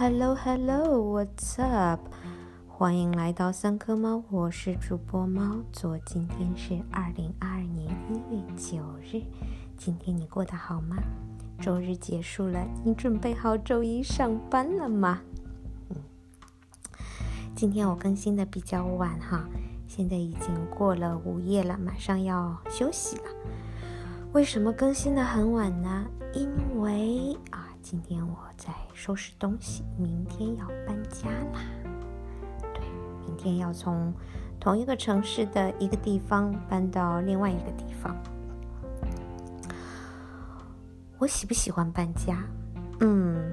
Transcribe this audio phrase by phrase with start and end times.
[0.00, 2.00] Hello, hello, what's up？
[2.66, 5.98] 欢迎来到三颗猫，我是主播猫左。
[6.06, 9.22] 今天是二零二二年一月九日，
[9.76, 10.96] 今天你过得好吗？
[11.60, 15.20] 周日结束了，你准备好周一上班了吗？
[15.90, 15.96] 嗯，
[17.54, 19.44] 今天我更新的比较晚哈，
[19.86, 23.24] 现在已经过了午夜了，马上要休息了。
[24.32, 26.06] 为什么更新的很晚呢？
[26.32, 26.48] 因
[26.80, 31.60] 为啊，今天我在收拾东西，明天要搬家啦。
[32.72, 32.84] 对，
[33.26, 34.14] 明天要从
[34.60, 38.16] 同一个城市的一个地方搬到另外一个地方。
[41.18, 42.40] 我喜不喜欢搬家？
[43.00, 43.52] 嗯，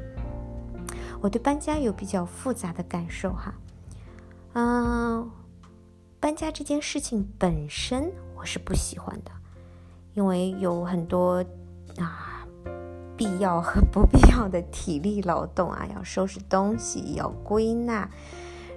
[1.19, 3.55] 我对搬家有比较复杂的感受哈。
[4.53, 5.31] 嗯，
[6.19, 9.31] 搬家这件事情本身我是不喜欢的。
[10.13, 11.43] 因为有很多
[11.97, 12.26] 啊
[13.17, 18.07] 必要和不必要的体力劳动啊，要收拾东西，要归纳，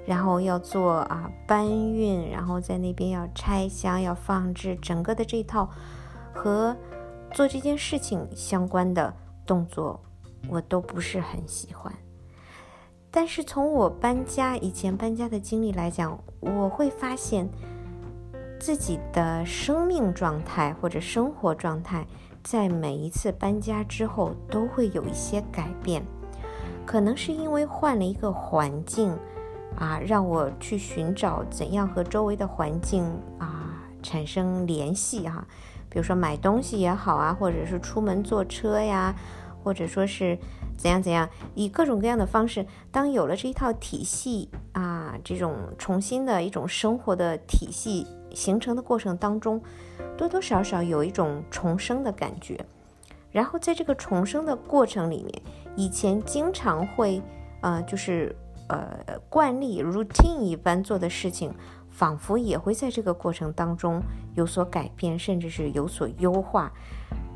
[0.07, 5.69] 然后要做啊搬运，然后在那边要拆箱，要放置，整个的这套
[6.33, 6.75] 和
[7.33, 10.01] 做这件事情相关的动作，
[10.49, 11.93] 我都不是很喜欢。
[13.11, 17.49] 但是从我搬家以前搬家的经历来讲，我会发现。
[18.63, 22.07] 自己的生命状态或者生活状态，
[22.43, 26.03] 在每一次搬家之后都会有一些改变，
[26.87, 29.17] 可能是因为换了一个环境，
[29.77, 33.05] 啊，让我去寻找怎样和周围的环境
[33.39, 35.47] 啊产生联系哈，
[35.89, 39.15] 比如说买东西也好啊，或者是出门坐车呀，
[39.63, 40.39] 或者说是
[40.77, 48.07] 怎样怎样，以各种各样的方式，当有了这一套体系啊，这种重新的一种生活的体系。
[48.35, 49.61] 形成的过程当中，
[50.17, 52.65] 多多少少有一种重生的感觉。
[53.33, 55.43] 然后在这个重生的过程里面，
[55.77, 57.23] 以前经常会，
[57.61, 58.35] 呃，就是
[58.69, 61.55] 呃惯例 routine 一般做的事情，
[61.89, 64.03] 仿佛也会在这个过程当中
[64.35, 66.73] 有所改变，甚至是有所优化。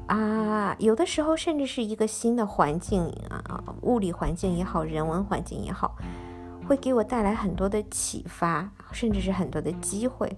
[0.06, 5.96] 啊，有的时候甚至是一个新的环境啊，物理环境也好，人文环境也好，
[6.66, 10.36] 会给我带来很多的启发，甚至是很多的机会。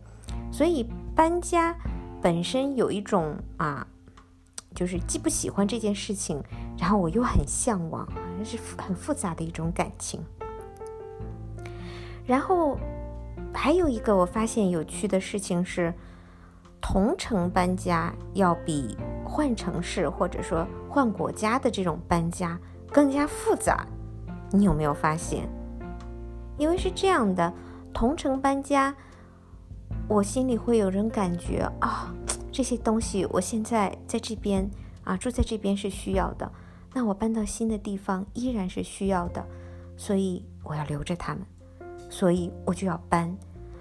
[0.57, 1.77] 所以搬家
[2.23, 3.87] 本身有一种啊，
[4.75, 6.43] 就是既不喜欢这件事情，
[6.79, 8.09] 然后我又很向往，
[8.43, 10.19] 是很复杂的一种感情。
[12.25, 12.79] 然后
[13.53, 15.93] 还有一个我发现有趣的事情是，
[16.81, 18.97] 同城搬家要比
[19.27, 22.59] 换城市或者说换国家的这种搬家
[22.91, 23.87] 更加复杂。
[24.51, 25.47] 你有没有发现？
[26.57, 27.53] 因为是这样的，
[27.93, 28.97] 同城搬家。
[30.09, 32.15] 我心里会有人感觉啊，
[32.53, 34.71] 这些东西我现在在这边
[35.03, 36.51] 啊，住在这边是需要的，
[36.95, 39.45] 那我搬到新的地方依然是需要的，
[39.97, 41.43] 所以我要留着他们，
[42.09, 43.37] 所以我就要搬，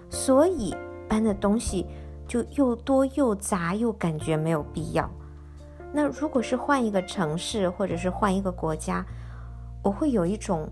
[0.09, 0.75] 所以
[1.07, 1.85] 搬的东西
[2.27, 5.07] 就又多又杂又感觉没有必要。
[5.93, 9.05] 那如果是换一个城市或者是换一个国家，
[9.83, 10.67] 我会有一种。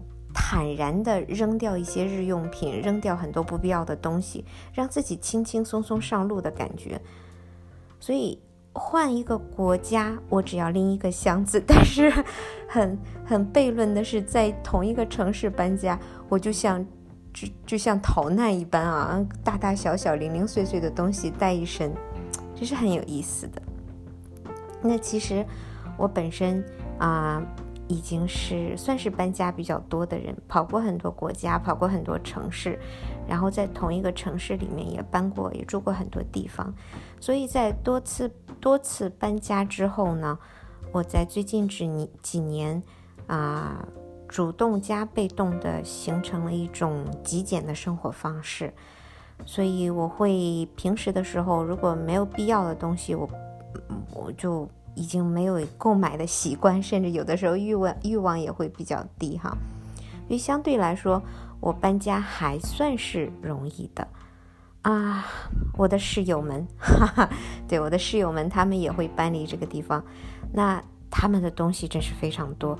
[0.53, 7.01] 坦然地扔掉一些日用品，扔掉很多不必要的东西，让自己轻轻松松上路的感觉。
[7.99, 8.39] 所以
[8.71, 11.59] 换一个国家，我只要拎一个箱子。
[11.65, 12.07] 但是
[12.69, 15.99] 很很悖论的是，在同一个城市搬家，
[16.29, 16.85] 我就像
[17.33, 21.91] 就就像逃难一般啊，大大小小、零零碎碎的东西带一身，
[22.53, 23.59] 这是很有意思的。
[24.83, 25.43] 那其实
[25.97, 26.63] 我本身
[26.99, 27.41] 啊。
[27.89, 32.79] 已经是算是搬家比较多的人，跑过很多国家，跑过很多城市，
[33.27, 36.73] 然后在同一个城市里面也搬过，也住过很多地方。
[37.19, 40.39] 所以在多次多次搬家之后呢，
[40.91, 42.81] 我在最近几年几年
[43.27, 43.85] 啊，
[44.27, 48.73] 主动加被动的形成了一种极简的生活方式。
[49.45, 53.29] 所以我会平时的时候，如果没有必要的东西，我
[54.13, 54.69] 我就。
[54.95, 59.57] 已经没有购买的习惯，甚至有的时候欲望欲望也会比较低哈。
[60.27, 61.21] 因为相对来说，
[61.59, 64.07] 我搬家还算是容易的
[64.81, 65.25] 啊。
[65.77, 67.29] 我的室友们， 哈哈，
[67.68, 70.03] 对我的室友们，他们也会搬离这个地方，
[70.51, 72.77] 那他们的东西真是非常多。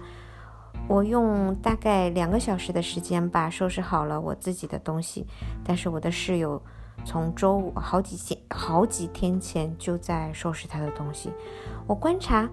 [0.88, 5.26] 我用大概两个小时的时间吧，收拾好了我自己的东西，
[5.64, 6.62] 但是我的室友。
[7.06, 11.32] 从周五好几天好几天前就在收拾他的东西，
[11.86, 12.50] 我观察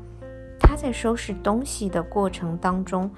[0.58, 3.10] 他在收拾东西的过程当中，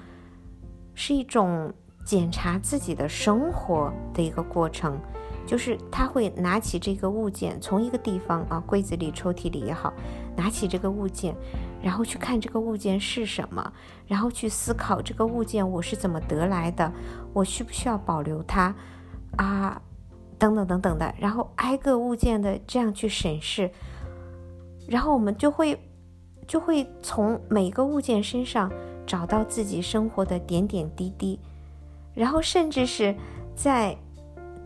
[0.93, 1.73] 是一种
[2.05, 4.99] 检查自己的生活的一个过程，
[5.45, 9.93] 就是他会拿起这个物件，从一个地方啊柜子里、抽屉里也好，
[10.35, 11.35] 拿起这个物件，
[11.81, 13.73] 然后去看这个物件是什么，
[14.05, 16.91] 然后去思考这个物件我是怎么得来的，
[17.33, 18.75] 我需不需要保留它？
[19.37, 19.81] 啊，
[20.43, 23.69] 等等等等的，然后挨个物件的这样去审视，
[24.87, 25.79] 然后我们就会
[26.45, 28.69] 就会从每个物件身上
[29.05, 31.39] 找到自己生活的点点滴滴，
[32.13, 33.15] 然后甚至是
[33.55, 33.95] 在。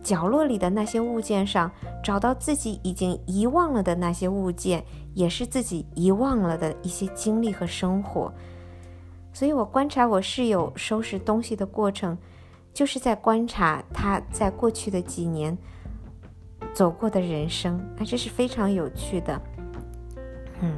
[0.03, 1.69] 角落里的那些物件上，
[2.01, 4.81] 找到自己已经遗忘了的那些物件，
[5.13, 8.33] 也是自己遗忘了的一些经历和生活。
[9.33, 12.17] 所以我观察我室友收拾东西的过程，
[12.77, 15.57] 就是在观察他在过去的几年
[16.75, 19.41] 走过的人生，啊，这是非常有趣的。
[20.61, 20.75] 嗯，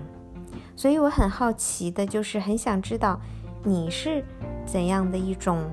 [0.78, 3.20] 所以我很好奇的，就是很想知道
[3.66, 4.24] 你是
[4.66, 5.70] 怎样的一种。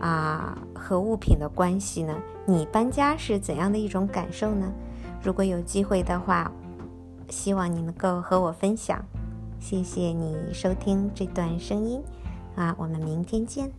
[0.00, 2.14] 啊，和物品的关系呢？
[2.46, 4.70] 你搬家是怎样的一种感受呢？
[5.22, 6.50] 如果有机会的话，
[7.28, 9.02] 希望你能够和我分享。
[9.58, 12.02] 谢谢你收听这段声音，
[12.56, 13.70] 啊，我们明天见。